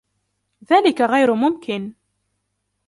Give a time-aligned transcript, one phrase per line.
[0.71, 1.93] ذلك غير ممكن!